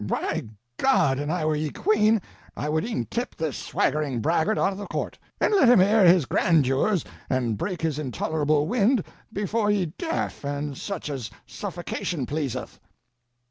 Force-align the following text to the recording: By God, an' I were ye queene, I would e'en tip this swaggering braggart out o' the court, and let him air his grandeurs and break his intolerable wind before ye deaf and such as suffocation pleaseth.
By 0.03 0.45
God, 0.77 1.19
an' 1.19 1.29
I 1.29 1.45
were 1.45 1.55
ye 1.55 1.69
queene, 1.69 2.23
I 2.57 2.69
would 2.69 2.83
e'en 2.85 3.05
tip 3.05 3.35
this 3.35 3.55
swaggering 3.55 4.19
braggart 4.19 4.57
out 4.57 4.73
o' 4.73 4.75
the 4.75 4.87
court, 4.87 5.19
and 5.39 5.53
let 5.53 5.69
him 5.69 5.79
air 5.79 6.07
his 6.07 6.25
grandeurs 6.25 7.05
and 7.29 7.55
break 7.55 7.83
his 7.83 7.99
intolerable 7.99 8.65
wind 8.65 9.03
before 9.31 9.69
ye 9.69 9.93
deaf 9.99 10.43
and 10.43 10.75
such 10.75 11.07
as 11.07 11.29
suffocation 11.45 12.25
pleaseth. 12.25 12.79